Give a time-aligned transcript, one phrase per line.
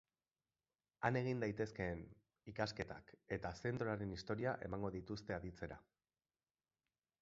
[1.09, 2.01] Han egin daitezkeen
[2.53, 5.83] ikasketak eta zentroaren historia emango dituzte aditzera.